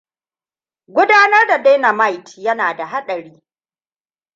[0.87, 3.41] Gudanar da dynamite yana da haɗari.